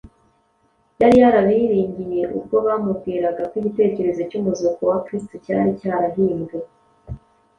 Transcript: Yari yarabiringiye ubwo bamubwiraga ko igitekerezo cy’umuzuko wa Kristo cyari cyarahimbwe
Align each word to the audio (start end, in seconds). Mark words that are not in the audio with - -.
Yari 1.01 1.15
yarabiringiye 1.23 2.21
ubwo 2.37 2.55
bamubwiraga 2.65 3.41
ko 3.49 3.53
igitekerezo 3.61 4.21
cy’umuzuko 4.29 4.81
wa 4.91 4.97
Kristo 5.05 5.33
cyari 5.43 5.69
cyarahimbwe 5.79 6.57